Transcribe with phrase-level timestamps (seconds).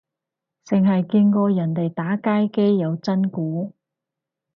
[0.67, 3.71] 剩係見過人哋打街機有真鼓